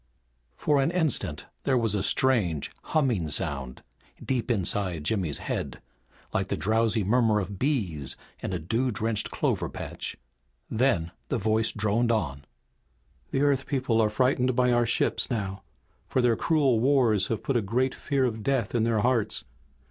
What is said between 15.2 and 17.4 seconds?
now, for their cruel wars